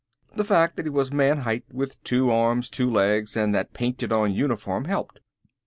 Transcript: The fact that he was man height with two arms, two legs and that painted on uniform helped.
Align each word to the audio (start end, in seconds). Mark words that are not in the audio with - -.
The 0.35 0.43
fact 0.43 0.77
that 0.77 0.87
he 0.87 0.89
was 0.89 1.13
man 1.13 1.41
height 1.41 1.63
with 1.71 2.03
two 2.03 2.31
arms, 2.31 2.71
two 2.71 2.89
legs 2.89 3.37
and 3.37 3.53
that 3.53 3.71
painted 3.73 4.11
on 4.11 4.33
uniform 4.33 4.85
helped. 4.85 5.21